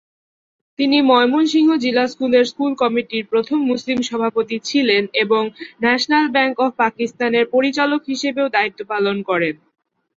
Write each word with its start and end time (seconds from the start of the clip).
তিনি 0.79 0.97
ময়মনসিংহ 1.09 1.69
জিলা 1.83 2.05
স্কুলের 2.07 2.45
স্কুল 2.51 2.71
কমিটির 2.81 3.29
প্রথম 3.31 3.57
মুসলিম 3.69 3.99
সভাপতি 4.09 4.57
ছিলেন 4.69 5.03
এবং 5.23 5.43
ন্যাশনাল 5.81 6.25
ব্যাংক 6.35 6.55
অব 6.59 6.71
পাকিস্তানের 6.81 7.45
পরিচালক 7.53 8.01
হিসেবেও 8.11 8.47
দায়িত্ব 8.49 8.79
পালন 8.91 9.17
করেন। 9.29 9.55